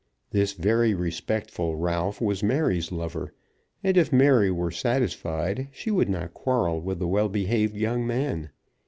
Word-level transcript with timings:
This 0.31 0.53
very 0.53 0.95
respectful 0.95 1.75
Ralph 1.75 2.19
was 2.19 2.41
Mary's 2.41 2.91
lover, 2.91 3.35
and 3.83 3.95
if 3.97 4.11
Mary 4.11 4.49
were 4.49 4.71
satisfied, 4.71 5.67
she 5.71 5.91
would 5.91 6.09
not 6.09 6.33
quarrel 6.33 6.81
with 6.81 6.97
the 6.97 7.07
well 7.07 7.29
behaved 7.29 7.75
young 7.77 8.07
man. 8.07 8.49